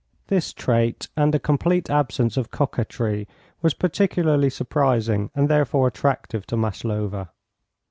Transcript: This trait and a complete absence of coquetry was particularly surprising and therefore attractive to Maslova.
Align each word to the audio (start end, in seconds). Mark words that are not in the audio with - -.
This 0.29 0.51
trait 0.51 1.09
and 1.15 1.35
a 1.35 1.39
complete 1.39 1.87
absence 1.87 2.35
of 2.35 2.49
coquetry 2.49 3.27
was 3.61 3.75
particularly 3.75 4.49
surprising 4.49 5.29
and 5.35 5.47
therefore 5.47 5.85
attractive 5.87 6.47
to 6.47 6.57
Maslova. 6.57 7.29